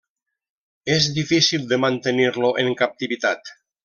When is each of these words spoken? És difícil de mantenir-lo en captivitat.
És 0.93 1.09
difícil 1.17 1.67
de 1.73 1.79
mantenir-lo 1.85 2.53
en 2.65 2.73
captivitat. 2.81 3.53